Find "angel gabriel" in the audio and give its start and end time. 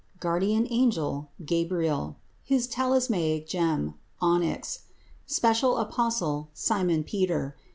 0.71-2.15